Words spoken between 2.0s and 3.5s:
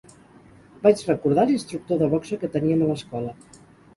de boxa que teníem a l'escola